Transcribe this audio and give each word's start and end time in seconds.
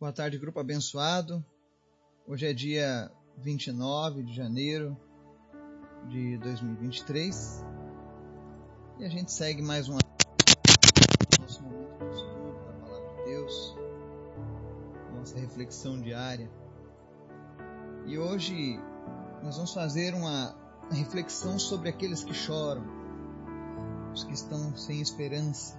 Boa 0.00 0.14
tarde, 0.14 0.38
grupo 0.38 0.58
abençoado. 0.58 1.44
Hoje 2.26 2.46
é 2.46 2.54
dia 2.54 3.12
29 3.36 4.22
de 4.22 4.34
janeiro 4.34 4.96
de 6.08 6.38
2023 6.38 7.62
e 8.98 9.04
a 9.04 9.10
gente 9.10 9.30
segue 9.30 9.60
mais 9.60 9.90
um 9.90 9.98
nosso 11.38 11.62
momento 11.62 11.98
de 11.98 12.14
estudo 12.16 12.64
da 12.64 12.72
Palavra 12.80 13.14
de 13.14 13.24
Deus, 13.24 13.76
nossa 15.16 15.38
reflexão 15.38 16.00
diária. 16.00 16.50
E 18.06 18.18
hoje 18.18 18.80
nós 19.42 19.56
vamos 19.56 19.74
fazer 19.74 20.14
uma 20.14 20.56
reflexão 20.90 21.58
sobre 21.58 21.90
aqueles 21.90 22.24
que 22.24 22.32
choram, 22.32 22.86
os 24.14 24.24
que 24.24 24.32
estão 24.32 24.74
sem 24.78 25.02
esperança, 25.02 25.78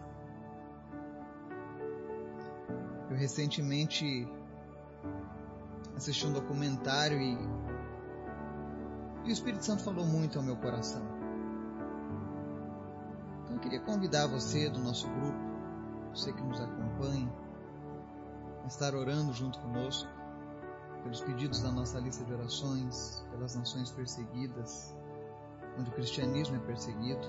recentemente 3.21 4.27
assisti 5.95 6.25
um 6.25 6.33
documentário 6.33 7.19
e, 7.21 7.37
e 9.25 9.29
o 9.29 9.31
Espírito 9.31 9.63
Santo 9.63 9.83
falou 9.83 10.05
muito 10.05 10.39
ao 10.39 10.43
meu 10.43 10.57
coração. 10.57 11.03
Então 13.43 13.55
eu 13.55 13.59
queria 13.59 13.79
convidar 13.81 14.25
você 14.25 14.69
do 14.69 14.79
nosso 14.79 15.07
grupo, 15.07 15.37
você 16.13 16.33
que 16.33 16.41
nos 16.41 16.59
acompanha, 16.59 17.31
a 18.63 18.67
estar 18.67 18.95
orando 18.95 19.31
junto 19.33 19.59
conosco 19.59 20.09
pelos 21.03 21.21
pedidos 21.21 21.61
da 21.61 21.71
nossa 21.71 21.99
lista 21.99 22.23
de 22.25 22.33
orações, 22.33 23.23
pelas 23.31 23.55
nações 23.55 23.91
perseguidas, 23.91 24.95
onde 25.77 25.91
o 25.91 25.93
cristianismo 25.93 26.55
é 26.55 26.59
perseguido. 26.59 27.21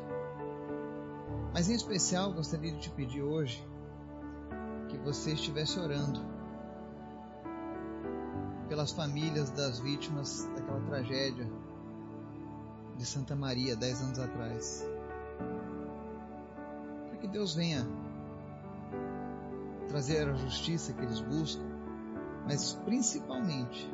Mas 1.52 1.68
em 1.68 1.74
especial 1.74 2.32
gostaria 2.32 2.72
de 2.72 2.80
te 2.80 2.90
pedir 2.90 3.22
hoje 3.22 3.62
que 4.92 4.98
você 4.98 5.32
estivesse 5.32 5.80
orando 5.80 6.20
pelas 8.68 8.92
famílias 8.92 9.50
das 9.50 9.80
vítimas 9.80 10.44
daquela 10.54 10.80
tragédia 10.82 11.50
de 12.96 13.06
Santa 13.06 13.34
Maria, 13.34 13.74
dez 13.74 14.02
anos 14.02 14.18
atrás. 14.18 14.86
Para 17.08 17.16
que 17.16 17.26
Deus 17.26 17.54
venha 17.54 17.86
trazer 19.88 20.28
a 20.28 20.34
justiça 20.34 20.92
que 20.92 21.02
eles 21.02 21.20
buscam, 21.20 21.64
mas 22.46 22.74
principalmente 22.84 23.90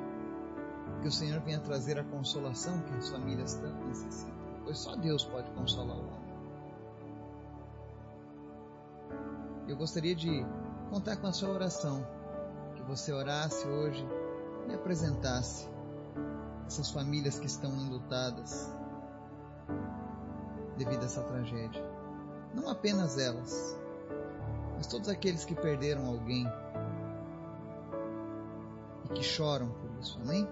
que 1.01 1.07
o 1.07 1.13
Senhor 1.13 1.41
venha 1.41 1.61
trazer 1.61 1.97
a 1.99 2.05
consolação 2.05 2.81
que 2.83 2.95
as 2.95 3.09
famílias 3.09 3.55
tanto 3.55 3.85
necessitam, 3.87 4.35
pois 4.65 4.79
só 4.79 4.97
Deus 4.97 5.23
pode 5.25 5.49
consolar 5.53 5.97
o 5.97 6.01
homem. 6.01 6.29
Eu 9.69 9.77
gostaria 9.77 10.15
de 10.17 10.45
contar 10.89 11.17
com 11.17 11.27
a 11.27 11.33
sua 11.33 11.51
oração, 11.51 12.07
que 12.75 12.83
você 12.83 13.13
orasse 13.13 13.67
hoje 13.67 14.07
e 14.69 14.75
apresentasse 14.75 15.69
essas 16.67 16.91
famílias 16.91 17.39
que 17.39 17.47
estão 17.47 17.71
enlutadas 17.71 18.71
devido 20.77 21.03
a 21.03 21.07
essa 21.07 21.23
tragédia. 21.23 21.85
Não 22.55 22.69
apenas 22.69 23.19
elas, 23.19 23.79
mas 24.77 24.87
todos 24.87 25.09
aqueles 25.09 25.45
que 25.45 25.55
perderam 25.55 26.07
alguém 26.07 26.47
e 29.05 29.09
que 29.13 29.23
choram 29.23 29.69
por 29.69 29.91
isso, 30.01 30.19
amém? 30.23 30.49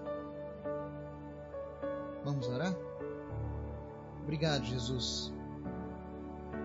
Vamos 2.23 2.47
orar? 2.47 2.73
Obrigado, 4.23 4.65
Jesus. 4.65 5.33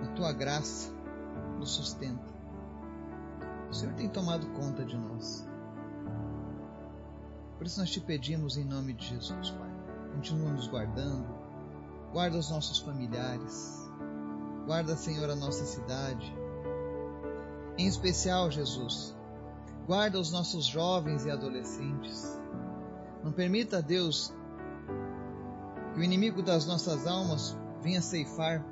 A 0.02 0.08
tua 0.14 0.32
graça 0.32 0.90
nos 1.58 1.70
sustenta. 1.70 2.41
O 3.72 3.74
Senhor 3.74 3.94
tem 3.94 4.06
tomado 4.06 4.46
conta 4.48 4.84
de 4.84 4.98
nós. 4.98 5.48
Por 7.56 7.66
isso 7.66 7.80
nós 7.80 7.90
te 7.90 8.02
pedimos 8.02 8.58
em 8.58 8.64
nome 8.66 8.92
de 8.92 9.06
Jesus, 9.06 9.48
Pai. 9.48 9.70
Continua 10.12 10.52
nos 10.52 10.68
guardando. 10.68 11.26
Guarda 12.12 12.36
os 12.36 12.50
nossos 12.50 12.80
familiares. 12.80 13.90
Guarda, 14.66 14.94
Senhor, 14.94 15.30
a 15.30 15.34
nossa 15.34 15.64
cidade. 15.64 16.36
Em 17.78 17.86
especial, 17.86 18.50
Jesus, 18.50 19.16
guarda 19.86 20.20
os 20.20 20.30
nossos 20.30 20.66
jovens 20.66 21.24
e 21.24 21.30
adolescentes. 21.30 22.38
Não 23.24 23.32
permita, 23.32 23.80
Deus, 23.80 24.34
que 25.94 26.00
o 26.00 26.04
inimigo 26.04 26.42
das 26.42 26.66
nossas 26.66 27.06
almas 27.06 27.56
venha 27.80 28.02
ceifar 28.02 28.62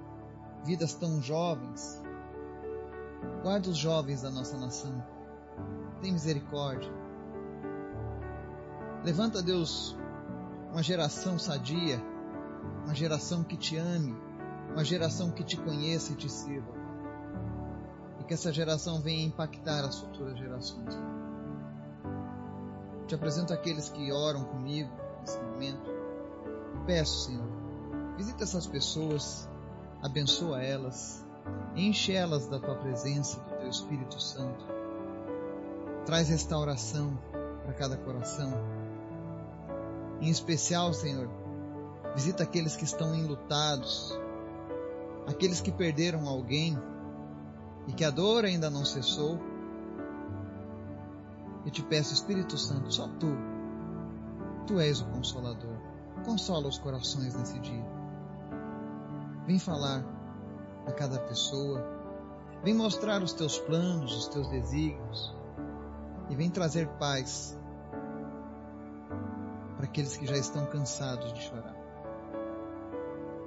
vidas 0.62 0.92
tão 0.92 1.22
jovens, 1.22 1.99
Guarda 3.42 3.70
os 3.70 3.76
jovens 3.76 4.22
da 4.22 4.30
nossa 4.30 4.56
nação. 4.56 5.02
Tem 6.00 6.12
misericórdia. 6.12 6.92
Levanta, 9.04 9.42
Deus, 9.42 9.96
uma 10.70 10.82
geração 10.82 11.38
sadia, 11.38 12.02
uma 12.84 12.94
geração 12.94 13.42
que 13.42 13.56
te 13.56 13.76
ame, 13.76 14.14
uma 14.72 14.84
geração 14.84 15.30
que 15.30 15.42
te 15.42 15.56
conheça 15.56 16.12
e 16.12 16.16
te 16.16 16.28
sirva. 16.28 16.72
E 18.20 18.24
que 18.24 18.34
essa 18.34 18.52
geração 18.52 19.00
venha 19.00 19.26
impactar 19.26 19.84
as 19.84 19.98
futuras 20.00 20.38
gerações. 20.38 20.94
Te 23.06 23.14
apresento 23.14 23.52
aqueles 23.52 23.88
que 23.88 24.12
oram 24.12 24.44
comigo 24.44 24.90
nesse 25.20 25.40
momento. 25.40 25.90
Peço, 26.86 27.26
Senhor, 27.26 27.48
visita 28.16 28.44
essas 28.44 28.66
pessoas, 28.66 29.48
abençoa 30.02 30.62
elas, 30.62 31.24
Enche 31.76 32.12
elas 32.12 32.46
da 32.48 32.58
tua 32.58 32.74
presença, 32.74 33.40
do 33.40 33.56
teu 33.58 33.68
Espírito 33.68 34.20
Santo. 34.20 34.64
Traz 36.04 36.28
restauração 36.28 37.18
para 37.62 37.72
cada 37.74 37.96
coração. 37.96 38.52
Em 40.20 40.28
especial, 40.28 40.92
Senhor, 40.92 41.30
visita 42.14 42.42
aqueles 42.42 42.76
que 42.76 42.84
estão 42.84 43.14
enlutados, 43.14 44.18
aqueles 45.26 45.60
que 45.60 45.70
perderam 45.70 46.28
alguém 46.28 46.78
e 47.86 47.92
que 47.92 48.04
a 48.04 48.10
dor 48.10 48.44
ainda 48.44 48.68
não 48.68 48.84
cessou. 48.84 49.38
Eu 51.64 51.70
te 51.70 51.82
peço, 51.82 52.12
Espírito 52.12 52.58
Santo, 52.58 52.92
só 52.92 53.06
tu, 53.18 53.28
tu 54.66 54.80
és 54.80 55.00
o 55.00 55.06
consolador. 55.06 55.76
Consola 56.24 56.68
os 56.68 56.78
corações 56.78 57.34
nesse 57.34 57.58
dia. 57.60 57.84
Vem 59.46 59.58
falar 59.58 60.19
a 60.86 60.92
cada 60.92 61.18
pessoa. 61.20 61.84
Vem 62.62 62.74
mostrar 62.74 63.22
os 63.22 63.32
teus 63.32 63.58
planos, 63.58 64.16
os 64.16 64.28
teus 64.28 64.48
desígnios 64.48 65.34
e 66.28 66.36
vem 66.36 66.48
trazer 66.48 66.86
paz 66.98 67.58
para 69.76 69.86
aqueles 69.86 70.16
que 70.16 70.26
já 70.26 70.36
estão 70.36 70.66
cansados 70.66 71.32
de 71.32 71.42
chorar. 71.42 71.74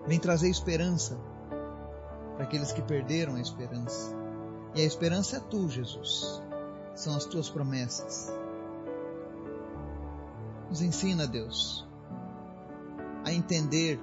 Vem 0.05 0.19
trazer 0.19 0.49
esperança 0.49 1.17
para 2.35 2.43
aqueles 2.43 2.71
que 2.71 2.81
perderam 2.81 3.35
a 3.35 3.39
esperança. 3.39 4.15
E 4.75 4.81
a 4.81 4.83
esperança 4.83 5.37
é 5.37 5.39
tu, 5.39 5.69
Jesus. 5.69 6.41
São 6.95 7.15
as 7.15 7.25
tuas 7.25 7.49
promessas. 7.49 8.33
Nos 10.67 10.81
ensina, 10.81 11.27
Deus, 11.27 11.87
a 13.23 13.31
entender 13.31 13.99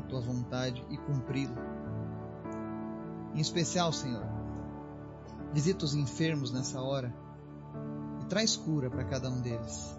a 0.00 0.08
tua 0.08 0.20
vontade 0.20 0.84
e 0.90 0.98
cumpri-la. 0.98 1.67
Em 3.34 3.40
especial, 3.40 3.92
Senhor, 3.92 4.26
visita 5.52 5.84
os 5.84 5.94
enfermos 5.94 6.50
nessa 6.52 6.80
hora 6.80 7.14
e 8.20 8.24
traz 8.26 8.56
cura 8.56 8.90
para 8.90 9.04
cada 9.04 9.28
um 9.28 9.40
deles. 9.40 9.96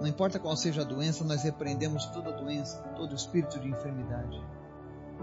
Não 0.00 0.08
importa 0.08 0.38
qual 0.38 0.56
seja 0.56 0.82
a 0.82 0.84
doença, 0.84 1.24
nós 1.24 1.44
repreendemos 1.44 2.06
toda 2.06 2.32
doença, 2.32 2.78
todo 2.96 3.14
espírito 3.14 3.60
de 3.60 3.68
enfermidade. 3.68 4.42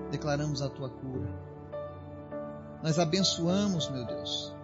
Declaramos 0.10 0.62
a 0.62 0.70
tua 0.70 0.90
cura. 0.90 1.30
Nós 2.82 2.98
abençoamos, 2.98 3.90
meu 3.90 4.06
Deus, 4.06 4.56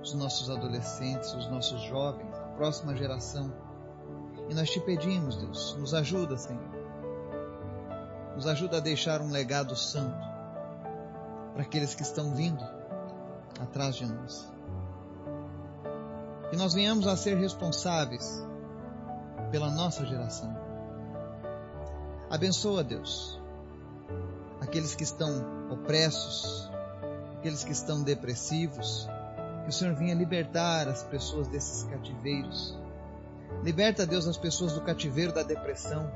os 0.00 0.14
nossos 0.14 0.48
adolescentes, 0.48 1.34
os 1.34 1.50
nossos 1.50 1.80
jovens, 1.82 2.32
a 2.38 2.48
próxima 2.56 2.94
geração. 2.94 3.52
E 4.48 4.54
nós 4.54 4.70
te 4.70 4.80
pedimos, 4.80 5.36
Deus, 5.36 5.76
nos 5.78 5.94
ajuda, 5.94 6.36
Senhor. 6.36 6.70
Nos 8.36 8.46
ajuda 8.46 8.76
a 8.76 8.80
deixar 8.80 9.20
um 9.20 9.30
legado 9.30 9.74
santo 9.74 10.29
para 11.52 11.62
aqueles 11.62 11.94
que 11.94 12.02
estão 12.02 12.34
vindo 12.34 12.62
atrás 13.60 13.96
de 13.96 14.06
nós. 14.06 14.50
Que 16.50 16.56
nós 16.56 16.74
venhamos 16.74 17.06
a 17.06 17.16
ser 17.16 17.36
responsáveis 17.36 18.44
pela 19.50 19.70
nossa 19.70 20.04
geração. 20.06 20.56
Abençoa, 22.30 22.84
Deus, 22.84 23.40
aqueles 24.60 24.94
que 24.94 25.02
estão 25.02 25.68
opressos, 25.70 26.70
aqueles 27.38 27.64
que 27.64 27.72
estão 27.72 28.02
depressivos, 28.02 29.08
que 29.64 29.70
o 29.70 29.72
Senhor 29.72 29.94
venha 29.94 30.14
libertar 30.14 30.88
as 30.88 31.02
pessoas 31.02 31.48
desses 31.48 31.82
cativeiros. 31.84 32.78
Liberta, 33.64 34.06
Deus, 34.06 34.26
as 34.28 34.36
pessoas 34.36 34.72
do 34.72 34.80
cativeiro 34.82 35.32
da 35.32 35.42
depressão. 35.42 36.10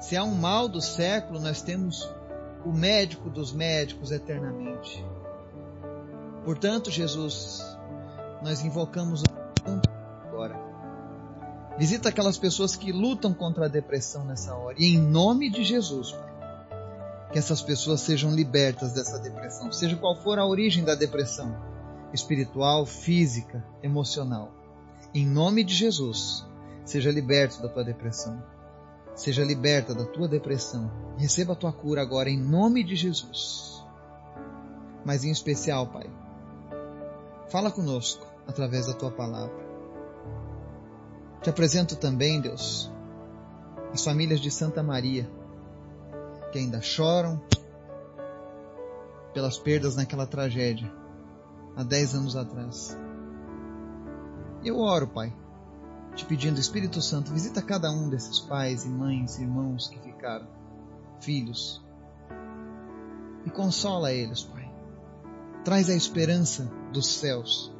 Se 0.00 0.16
há 0.16 0.24
um 0.24 0.34
mal 0.34 0.68
do 0.68 0.80
século, 0.80 1.40
nós 1.40 1.62
temos 1.62 2.12
o 2.64 2.72
médico 2.72 3.28
dos 3.28 3.52
médicos 3.52 4.10
eternamente. 4.10 5.04
Portanto, 6.44 6.90
Jesus, 6.90 7.62
nós 8.42 8.64
invocamos 8.64 9.22
agora. 10.26 10.58
Visita 11.78 12.08
aquelas 12.08 12.38
pessoas 12.38 12.76
que 12.76 12.92
lutam 12.92 13.34
contra 13.34 13.66
a 13.66 13.68
depressão 13.68 14.24
nessa 14.24 14.54
hora. 14.54 14.76
E 14.78 14.94
em 14.94 14.98
nome 14.98 15.50
de 15.50 15.64
Jesus, 15.64 16.12
Pai, 16.12 16.34
que 17.32 17.38
essas 17.38 17.60
pessoas 17.60 18.00
sejam 18.00 18.32
libertas 18.32 18.92
dessa 18.92 19.18
depressão, 19.18 19.72
seja 19.72 19.96
qual 19.96 20.14
for 20.14 20.38
a 20.38 20.46
origem 20.46 20.84
da 20.84 20.94
depressão, 20.94 21.56
espiritual, 22.12 22.86
física, 22.86 23.64
emocional. 23.82 24.52
Em 25.12 25.26
nome 25.26 25.64
de 25.64 25.74
Jesus, 25.74 26.46
seja 26.84 27.10
liberto 27.10 27.60
da 27.60 27.68
tua 27.68 27.82
depressão. 27.84 28.40
Seja 29.14 29.44
liberta 29.44 29.94
da 29.94 30.04
tua 30.04 30.26
depressão. 30.26 30.90
Receba 31.16 31.52
a 31.52 31.56
tua 31.56 31.72
cura 31.72 32.02
agora 32.02 32.28
em 32.28 32.38
nome 32.38 32.82
de 32.82 32.96
Jesus. 32.96 33.84
Mas 35.04 35.24
em 35.24 35.30
especial, 35.30 35.86
Pai, 35.86 36.10
fala 37.48 37.70
conosco 37.70 38.26
através 38.46 38.86
da 38.86 38.94
tua 38.94 39.10
palavra. 39.10 39.64
Te 41.42 41.50
apresento 41.50 41.94
também, 41.96 42.40
Deus, 42.40 42.90
as 43.92 44.02
famílias 44.02 44.40
de 44.40 44.50
Santa 44.50 44.82
Maria, 44.82 45.30
que 46.50 46.58
ainda 46.58 46.80
choram 46.80 47.40
pelas 49.32 49.58
perdas 49.58 49.94
naquela 49.94 50.26
tragédia, 50.26 50.90
há 51.76 51.82
dez 51.82 52.14
anos 52.14 52.34
atrás. 52.34 52.96
Eu 54.64 54.78
oro, 54.78 55.06
Pai, 55.06 55.32
te 56.14 56.24
pedindo, 56.24 56.60
Espírito 56.60 57.02
Santo, 57.02 57.32
visita 57.32 57.60
cada 57.60 57.90
um 57.90 58.08
desses 58.08 58.38
pais 58.38 58.84
e 58.84 58.88
mães, 58.88 59.38
irmãos 59.38 59.88
que 59.88 59.98
ficaram, 59.98 60.46
filhos, 61.20 61.84
e 63.44 63.50
consola 63.50 64.12
eles, 64.12 64.42
Pai. 64.44 64.72
Traz 65.64 65.88
a 65.88 65.94
esperança 65.94 66.70
dos 66.92 67.06
céus 67.06 67.72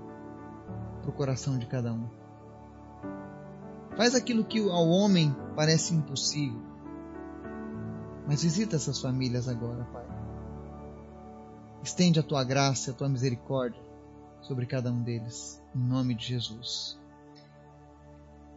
para 1.01 1.11
o 1.11 1.13
coração 1.13 1.59
de 1.59 1.67
cada 1.67 1.93
um. 1.93 2.09
Faz 3.97 4.15
aquilo 4.15 4.45
que 4.45 4.59
ao 4.59 4.89
homem 4.89 5.35
parece 5.55 5.95
impossível. 5.95 6.61
Mas 8.27 8.43
visita 8.43 8.77
essas 8.77 9.01
famílias 9.01 9.49
agora, 9.49 9.85
Pai. 9.85 10.05
Estende 11.83 12.19
a 12.19 12.23
tua 12.23 12.43
graça, 12.43 12.91
a 12.91 12.95
tua 12.95 13.09
misericórdia 13.09 13.81
sobre 14.41 14.67
cada 14.67 14.91
um 14.91 15.03
deles, 15.03 15.63
em 15.75 15.81
nome 15.81 16.15
de 16.15 16.27
Jesus. 16.27 16.99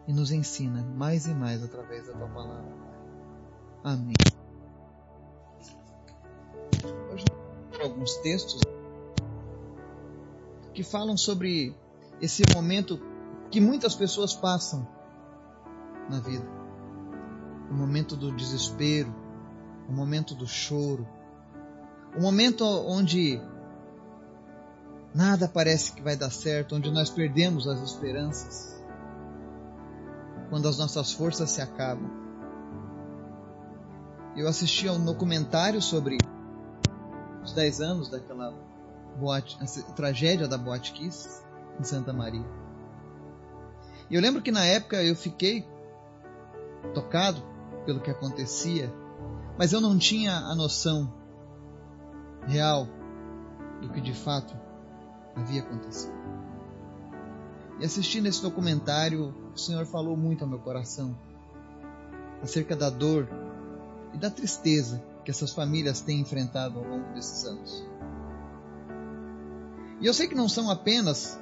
E 0.07 0.13
nos 0.13 0.31
ensina 0.31 0.81
mais 0.95 1.25
e 1.25 1.33
mais 1.33 1.63
através 1.63 2.07
da 2.07 2.13
tua 2.13 2.27
palavra. 2.29 2.73
Amém. 3.83 4.15
Hoje 7.13 7.25
alguns 7.81 8.15
textos 8.17 8.61
que 10.73 10.83
falam 10.83 11.17
sobre 11.17 11.75
esse 12.21 12.43
momento 12.55 12.99
que 13.49 13.59
muitas 13.59 13.95
pessoas 13.95 14.33
passam 14.33 14.87
na 16.09 16.19
vida. 16.19 16.45
O 17.69 17.73
momento 17.73 18.15
do 18.15 18.31
desespero, 18.35 19.13
o 19.89 19.91
momento 19.91 20.33
do 20.35 20.47
choro, 20.47 21.07
o 22.17 22.21
momento 22.21 22.63
onde 22.63 23.41
nada 25.13 25.47
parece 25.47 25.91
que 25.93 26.01
vai 26.01 26.15
dar 26.15 26.29
certo, 26.29 26.75
onde 26.75 26.91
nós 26.91 27.09
perdemos 27.09 27.67
as 27.67 27.81
esperanças, 27.81 28.76
quando 30.49 30.67
as 30.67 30.77
nossas 30.77 31.11
forças 31.11 31.51
se 31.51 31.61
acabam. 31.61 32.09
Eu 34.35 34.47
assisti 34.47 34.87
a 34.87 34.93
um 34.93 35.03
documentário 35.03 35.81
sobre 35.81 36.17
os 37.43 37.53
10 37.53 37.81
anos 37.81 38.09
daquela 38.09 38.53
boate, 39.19 39.57
tragédia 39.95 40.47
da 40.47 40.57
Boate 40.57 40.93
Kiss 40.93 41.43
em 41.79 41.83
Santa 41.83 42.13
Maria. 42.13 42.45
E 44.09 44.15
eu 44.15 44.21
lembro 44.21 44.41
que 44.41 44.51
na 44.51 44.63
época 44.63 45.03
eu 45.03 45.15
fiquei 45.15 45.67
tocado 46.93 47.41
pelo 47.85 47.99
que 47.99 48.11
acontecia, 48.11 48.93
mas 49.57 49.73
eu 49.73 49.81
não 49.81 49.97
tinha 49.97 50.33
a 50.33 50.55
noção 50.55 51.11
real 52.45 52.87
do 53.81 53.89
que 53.89 53.99
de 53.99 54.13
fato 54.13 54.55
havia 55.35 55.61
acontecido. 55.61 56.36
E 57.79 57.85
assistindo 57.85 58.27
esse 58.27 58.41
documentário, 58.41 59.33
o 59.53 59.57
Senhor 59.57 59.85
falou 59.85 60.17
muito 60.17 60.43
ao 60.43 60.49
meu 60.49 60.59
coração 60.59 61.17
acerca 62.41 62.75
da 62.75 62.89
dor 62.89 63.27
e 64.13 64.17
da 64.17 64.29
tristeza 64.29 65.03
que 65.23 65.31
essas 65.31 65.53
famílias 65.53 66.01
têm 66.01 66.19
enfrentado 66.19 66.79
ao 66.79 66.85
longo 66.85 67.13
desses 67.13 67.45
anos. 67.45 67.85
E 69.99 70.05
eu 70.05 70.13
sei 70.13 70.27
que 70.27 70.35
não 70.35 70.47
são 70.47 70.69
apenas 70.69 71.39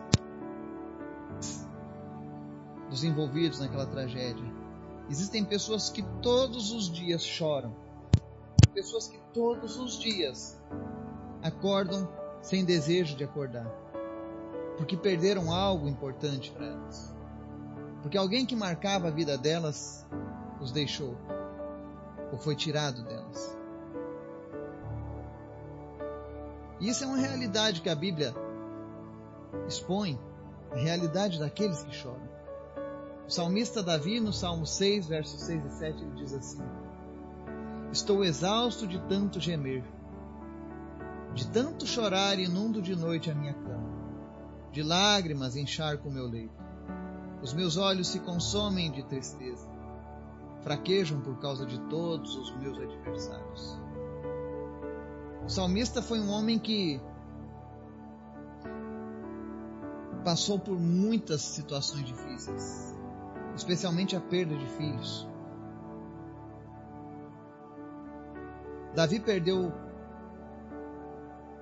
dos 2.90 3.04
envolvidos 3.04 3.60
naquela 3.60 3.86
tragédia, 3.86 4.56
Existem 5.10 5.46
pessoas 5.46 5.90
que 5.90 6.02
todos 6.22 6.72
os 6.72 6.92
dias 6.92 7.24
choram. 7.24 7.76
Pessoas 8.74 9.08
que 9.08 9.20
todos 9.34 9.78
os 9.78 10.00
dias 10.00 10.60
acordam 11.44 12.10
sem 12.42 12.66
desejo 12.66 13.16
de 13.16 13.24
acordar. 13.24 13.85
Porque 14.78 14.98
perderam 14.98 15.52
algo 15.52 15.88
importante 15.88 16.52
para 16.52 16.66
elas. 16.66 17.14
Porque 18.02 18.18
alguém 18.18 18.46
que 18.46 18.56
marcava 18.56 19.08
a 19.08 19.12
vida 19.12 19.38
delas 19.38 20.06
os 20.60 20.72
deixou. 20.72 21.18
Ou 22.32 22.38
foi 22.38 22.56
tirado 22.56 23.04
delas. 23.04 23.58
E 26.80 26.90
isso 26.90 27.04
é 27.04 27.08
uma 27.08 27.18
realidade 27.18 27.82
que 27.82 27.90
a 27.90 27.96
Bíblia 27.96 28.34
expõe 29.68 30.20
a 30.72 30.76
realidade 30.76 31.40
daqueles 31.40 31.82
que 31.84 31.96
choram. 31.96 32.36
O 33.28 33.32
salmista 33.32 33.82
Davi, 33.82 34.20
no 34.20 34.32
Salmo 34.32 34.68
6, 34.68 35.08
versos 35.08 35.42
6 35.42 35.66
e 35.66 35.70
7, 35.70 36.04
ele 36.04 36.12
diz 36.16 36.34
assim: 36.34 36.62
Estou 37.92 38.24
exausto 38.24 38.86
de 38.86 39.00
tanto 39.08 39.40
gemer, 39.40 39.84
de 41.34 41.48
tanto 41.48 41.88
chorar, 41.88 42.38
inundo 42.38 42.82
de 42.82 42.96
noite 42.96 43.32
a 43.32 43.36
minha 43.36 43.54
cama, 43.54 44.05
de 44.76 44.84
lágrimas 44.84 45.56
encharco 45.56 46.10
o 46.10 46.12
meu 46.12 46.28
leito. 46.28 46.64
Os 47.42 47.54
meus 47.54 47.78
olhos 47.78 48.10
se 48.10 48.20
consomem 48.20 48.92
de 48.92 49.02
tristeza, 49.04 49.68
fraquejam 50.62 51.22
por 51.22 51.40
causa 51.40 51.66
de 51.66 51.80
todos 51.90 52.36
os 52.36 52.56
meus 52.58 52.78
adversários. 52.78 53.80
O 55.44 55.50
salmista 55.50 56.02
foi 56.02 56.20
um 56.20 56.30
homem 56.30 56.60
que 56.60 57.02
passou 60.24 60.60
por 60.60 60.80
muitas 60.80 61.42
situações 61.42 62.06
difíceis 62.06 62.96
especialmente 63.56 64.16
a 64.16 64.22
perda 64.22 64.56
de 64.56 64.68
filhos. 64.68 65.28
Davi 68.94 69.20
perdeu 69.20 69.74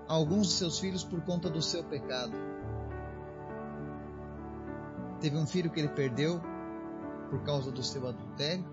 alguns 0.07 0.47
de 0.47 0.53
seus 0.53 0.79
filhos 0.79 1.03
por 1.03 1.21
conta 1.21 1.49
do 1.49 1.61
seu 1.61 1.83
pecado. 1.83 2.33
Teve 5.23 5.37
um 5.37 5.47
filho 5.47 5.69
que 5.69 5.79
ele 5.79 5.87
perdeu 5.87 6.41
por 7.29 7.41
causa 7.43 7.71
do 7.71 7.81
seu 7.81 8.05
adultério. 8.05 8.65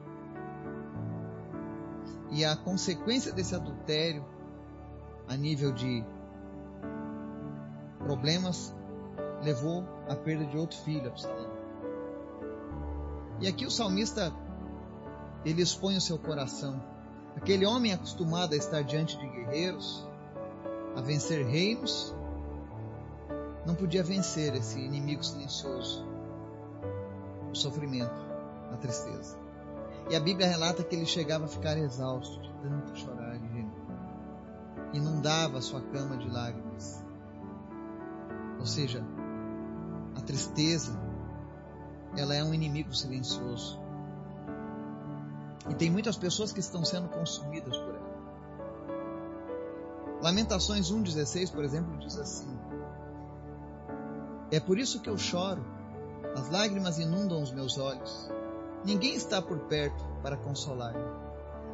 E 2.33 2.45
a 2.45 2.57
consequência 2.57 3.33
desse 3.33 3.55
adultério, 3.55 4.27
a 5.29 5.37
nível 5.37 5.71
de 5.71 6.05
problemas, 8.01 8.75
levou 9.45 9.85
à 10.09 10.17
perda 10.17 10.45
de 10.47 10.57
outro 10.57 10.77
filho, 10.79 11.07
Absalão. 11.07 11.53
E 13.39 13.47
aqui 13.47 13.65
o 13.65 13.71
salmista 13.71 14.35
ele 15.45 15.63
expõe 15.63 15.97
o 15.97 16.01
seu 16.01 16.19
coração. 16.19 16.83
Aquele 17.37 17.65
homem 17.65 17.93
acostumado 17.93 18.55
a 18.55 18.57
estar 18.57 18.83
diante 18.83 19.17
de 19.17 19.29
guerreiros, 19.29 20.05
a 20.97 21.01
vencer 21.01 21.47
reinos, 21.47 22.13
não 23.65 23.77
podia 23.77 24.03
vencer 24.03 24.53
esse 24.57 24.81
inimigo 24.81 25.23
silencioso, 25.23 26.10
o 27.51 27.55
sofrimento, 27.55 28.27
a 28.73 28.77
tristeza. 28.77 29.39
E 30.09 30.17
a 30.17 30.21
Bíblia 30.21 30.49
relata 30.49 30.83
que 30.83 30.95
ele 30.95 31.07
chegava 31.07 31.45
a 31.45 31.49
ficar 31.49 31.77
exausto 31.79 32.41
de 32.41 32.53
tanto 32.63 32.99
chorar 32.99 33.37
e 33.37 33.39
gemer. 33.39 33.67
Inundava 34.93 35.61
sua 35.61 35.81
cama 35.81 36.17
de 36.17 36.29
lágrimas. 36.29 37.05
Ou 38.59 38.67
seja, 38.67 39.05
a 40.17 40.21
tristeza 40.21 40.99
ela 42.17 42.35
é 42.35 42.43
um 42.43 42.53
inimigo 42.53 42.95
silencioso. 42.95 43.79
E 45.69 45.75
tem 45.75 45.91
muitas 45.91 46.17
pessoas 46.17 46.53
que 46.53 46.61
estão 46.61 46.85
sendo 46.85 47.09
consumidas 47.09 47.77
por 47.77 47.95
ela. 47.95 48.11
Lamentações 50.21 50.91
1,16, 50.91 51.53
por 51.53 51.65
exemplo, 51.65 51.97
diz 51.99 52.19
assim: 52.19 52.59
É 54.51 54.59
por 54.59 54.79
isso 54.79 55.01
que 55.01 55.09
eu 55.09 55.17
choro, 55.17 55.65
as 56.35 56.51
lágrimas 56.51 56.99
inundam 56.99 57.43
os 57.43 57.53
meus 57.53 57.79
olhos. 57.79 58.31
Ninguém 58.85 59.15
está 59.15 59.43
por 59.43 59.59
perto 59.61 60.03
para 60.23 60.37
consolar-me. 60.37 61.05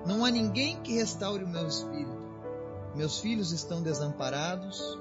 Não 0.07 0.25
há 0.25 0.31
ninguém 0.31 0.81
que 0.83 0.95
restaure 0.95 1.45
o 1.45 1.49
meu 1.49 1.67
espírito. 1.67 2.27
Meus 2.95 3.19
filhos 3.19 3.53
estão 3.53 3.83
desamparados 3.83 4.99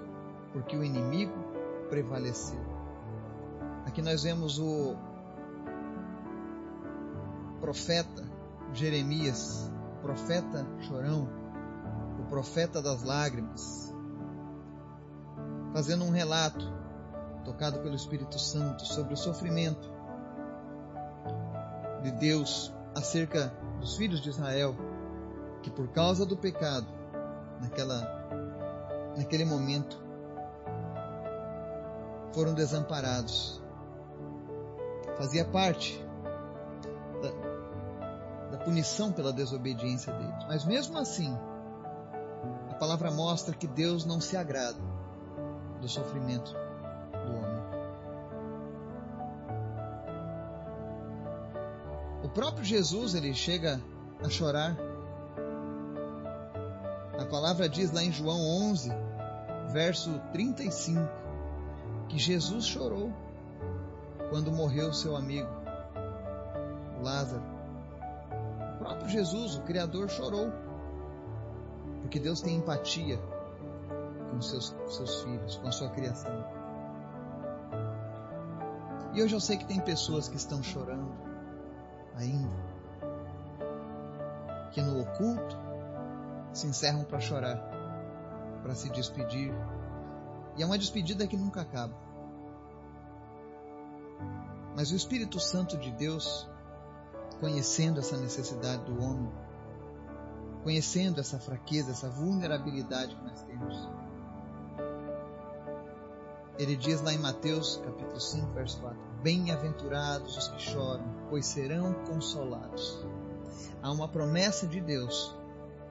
porque 0.52 0.75
o 0.75 0.84
inimigo 0.84 1.34
prevaleceu. 1.90 2.60
Aqui 3.86 4.02
nós 4.02 4.24
vemos 4.24 4.60
o 4.60 4.96
profeta 7.62 8.24
Jeremias, 8.74 9.72
o 9.98 10.02
profeta 10.02 10.68
chorão, 10.82 11.30
o 12.20 12.24
profeta 12.30 12.82
das 12.82 13.04
lágrimas, 13.04 13.94
fazendo 15.74 16.04
um 16.06 16.10
relato, 16.10 16.66
tocado 17.46 17.80
pelo 17.80 17.96
Espírito 17.96 18.40
Santo, 18.40 18.86
sobre 18.86 19.14
o 19.14 19.18
sofrimento 19.18 19.94
de 22.02 22.12
Deus 22.12 22.74
acerca 22.96 23.54
dos 23.80 23.96
filhos 23.96 24.20
de 24.22 24.30
Israel, 24.30 24.75
que 25.62 25.70
por 25.70 25.88
causa 25.90 26.25
do 26.25 26.36
pecado, 26.36 26.88
naquela, 27.62 29.14
naquele 29.16 29.46
momento, 29.46 30.04
foram 32.34 32.54
desamparados. 32.54 33.62
Fazia 35.18 35.46
parte 35.46 36.04
da, 37.22 38.58
da 38.58 38.64
punição 38.64 39.12
pela 39.12 39.32
desobediência 39.32 40.12
deles. 40.12 40.46
Mas 40.48 40.66
mesmo 40.66 40.98
assim, 40.98 41.34
a 42.70 42.74
palavra 42.74 43.10
mostra 43.12 43.56
que 43.56 43.68
Deus 43.68 44.04
não 44.04 44.20
se 44.20 44.36
agrada 44.36 44.80
do 45.80 45.88
sofrimento 45.88 46.64
próprio 52.36 52.65
Jesus 52.65 53.15
ele 53.15 53.34
chega 53.34 53.82
a 54.22 54.30
chorar. 54.30 54.77
A 57.18 57.25
palavra 57.25 57.70
diz 57.70 57.92
lá 57.92 58.04
em 58.04 58.12
João 58.12 58.38
11, 58.70 58.92
verso 59.72 60.20
35, 60.34 61.00
que 62.10 62.20
Jesus 62.20 62.65
chorou 62.65 63.12
quando 64.30 64.51
morreu 64.51 64.94
seu 64.94 65.15
amigo 65.15 65.48
Lázaro. 67.01 67.42
O 68.75 68.77
próprio 68.80 69.10
Jesus, 69.10 69.56
o 69.56 69.62
Criador, 69.62 70.10
chorou 70.10 70.51
porque 72.01 72.20
Deus 72.20 72.42
tem 72.42 72.58
empatia 72.58 73.18
com 74.30 74.42
seus, 74.42 74.75
seus 74.89 75.24
filhos, 75.24 75.56
com 75.56 75.68
a 75.70 75.72
sua 75.72 75.89
criação. 75.89 76.32
E 79.13 79.24
hoje 79.24 79.34
eu 79.34 79.39
sei 79.39 79.56
que 79.56 79.65
tem 79.65 79.80
pessoas 79.80 80.27
que 80.27 80.36
estão 80.36 80.62
chorando 80.62 81.25
ainda, 82.15 82.55
que 84.72 84.81
no 84.81 85.01
oculto 85.01 85.57
se 86.53 86.67
encerram 86.67 87.03
para 87.03 87.19
chorar, 87.19 87.57
para 88.62 88.75
se 88.75 88.89
despedir. 88.89 89.53
E 90.57 90.63
é 90.63 90.65
uma 90.65 90.77
despedida 90.77 91.27
que 91.27 91.36
nunca 91.38 91.62
acaba. 91.62 91.93
Mas 94.75 94.91
o 94.91 94.95
Espírito 94.95 95.39
Santo 95.39 95.77
de 95.77 95.91
Deus, 95.91 96.50
conhecendo 97.39 98.00
essa 98.00 98.17
necessidade 98.17 98.84
do 98.84 99.01
homem, 99.01 99.31
conhecendo 100.63 101.19
essa 101.22 101.39
fraqueza, 101.39 101.91
essa 101.91 102.10
vulnerabilidade 102.10 103.15
que 103.15 103.24
nós 103.24 103.41
temos, 103.43 103.89
ele 106.57 106.75
diz 106.75 107.01
lá 107.01 107.13
em 107.13 107.17
Mateus 107.17 107.81
capítulo 107.84 108.19
5, 108.19 108.48
verso 108.53 108.79
4: 108.81 108.98
Bem-aventurados 109.22 110.38
os 110.38 110.48
que 110.50 110.62
choram, 110.62 111.05
pois 111.29 111.46
serão 111.46 111.94
consolados. 112.05 113.05
Há 113.82 113.91
uma 113.91 114.08
promessa 114.08 114.67
de 114.67 114.82
Deus 114.82 115.36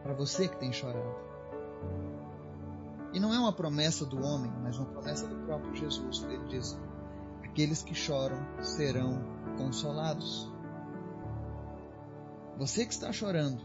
para 0.02 0.14
você 0.14 0.48
que 0.48 0.56
tem 0.56 0.72
chorado. 0.72 1.14
E 3.12 3.20
não 3.20 3.32
é 3.32 3.38
uma 3.38 3.52
promessa 3.52 4.04
do 4.04 4.20
homem, 4.24 4.52
mas 4.62 4.76
uma 4.76 4.86
promessa 4.86 5.26
do 5.26 5.36
próprio 5.46 5.74
Jesus. 5.76 6.24
Ele 6.24 6.44
diz: 6.48 6.76
Aqueles 7.44 7.82
que 7.82 7.94
choram 7.94 8.44
serão 8.60 9.22
consolados. 9.56 10.52
Você 12.58 12.84
que 12.84 12.92
está 12.92 13.12
chorando, 13.12 13.62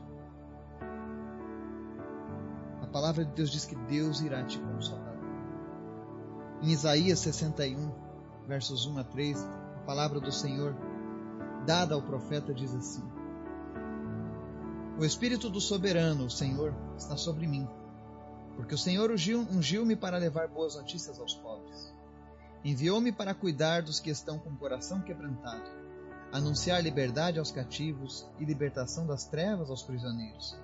a 2.81 2.87
palavra 2.87 3.25
de 3.25 3.31
Deus 3.33 3.49
diz 3.49 3.65
que 3.65 3.75
Deus 3.75 4.21
irá 4.21 4.43
te 4.43 4.59
consolar. 4.59 5.17
Em 6.61 6.69
Isaías 6.69 7.19
61, 7.19 7.91
versos 8.47 8.85
1 8.85 8.99
a 8.99 9.03
3, 9.03 9.43
a 9.43 9.79
palavra 9.85 10.19
do 10.19 10.31
Senhor, 10.31 10.75
dada 11.65 11.95
ao 11.95 12.01
profeta, 12.01 12.53
diz 12.53 12.73
assim: 12.73 13.03
O 14.97 15.05
Espírito 15.05 15.49
do 15.49 15.61
Soberano, 15.61 16.25
o 16.25 16.29
Senhor, 16.29 16.73
está 16.97 17.15
sobre 17.17 17.47
mim, 17.47 17.67
porque 18.55 18.75
o 18.75 18.77
Senhor 18.77 19.11
ungiu-me 19.11 19.95
para 19.95 20.17
levar 20.17 20.47
boas 20.47 20.75
notícias 20.75 21.19
aos 21.19 21.33
pobres. 21.35 21.93
Enviou-me 22.63 23.11
para 23.11 23.33
cuidar 23.33 23.81
dos 23.81 23.99
que 23.99 24.09
estão 24.09 24.37
com 24.37 24.49
o 24.49 24.57
coração 24.57 25.01
quebrantado, 25.01 25.69
anunciar 26.31 26.83
liberdade 26.83 27.39
aos 27.39 27.51
cativos 27.51 28.27
e 28.37 28.43
libertação 28.43 29.07
das 29.07 29.23
trevas 29.23 29.69
aos 29.69 29.81
prisioneiros, 29.81 30.59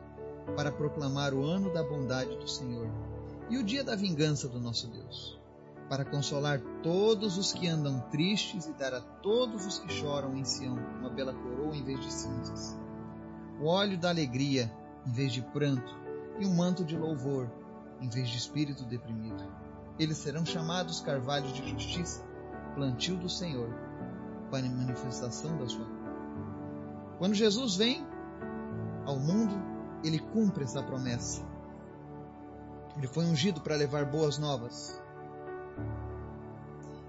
para 0.55 0.71
proclamar 0.71 1.33
o 1.33 1.43
ano 1.43 1.73
da 1.73 1.81
bondade 1.81 2.35
do 2.37 2.47
Senhor 2.47 2.89
e 3.49 3.57
o 3.57 3.63
dia 3.63 3.83
da 3.83 3.95
vingança 3.95 4.47
do 4.49 4.59
nosso 4.59 4.87
Deus 4.87 5.44
para 5.89 6.03
consolar 6.03 6.59
todos 6.81 7.37
os 7.37 7.53
que 7.53 7.67
andam 7.67 7.99
tristes 8.09 8.65
e 8.65 8.73
dar 8.73 8.93
a 8.93 9.01
todos 9.01 9.65
os 9.65 9.79
que 9.79 9.91
choram 9.91 10.35
em 10.35 10.43
Sião 10.43 10.77
uma 10.99 11.09
bela 11.09 11.33
coroa 11.33 11.75
em 11.75 11.83
vez 11.83 11.99
de 11.99 12.11
cinzas, 12.11 12.77
o 13.59 13.67
óleo 13.67 13.97
da 13.97 14.09
alegria 14.09 14.71
em 15.05 15.11
vez 15.11 15.31
de 15.31 15.41
pranto 15.41 15.95
e 16.39 16.45
um 16.45 16.55
manto 16.55 16.83
de 16.83 16.97
louvor 16.97 17.51
em 18.01 18.09
vez 18.09 18.27
de 18.29 18.37
espírito 18.37 18.83
deprimido. 18.83 19.43
Eles 19.97 20.17
serão 20.17 20.45
chamados 20.45 20.99
carvalhos 20.99 21.53
de 21.53 21.69
justiça, 21.69 22.25
plantio 22.73 23.15
do 23.15 23.29
Senhor, 23.29 23.69
para 24.51 24.65
a 24.65 24.69
manifestação 24.69 25.55
da 25.57 25.67
sua. 25.67 25.87
Quando 27.17 27.33
Jesus 27.33 27.77
vem 27.77 28.05
ao 29.05 29.17
mundo, 29.17 29.55
ele 30.03 30.19
cumpre 30.19 30.65
essa 30.65 30.83
promessa. 30.83 31.45
Ele 32.97 33.07
foi 33.07 33.25
ungido 33.25 33.61
para 33.61 33.75
levar 33.75 34.05
boas 34.05 34.37
novas 34.37 35.01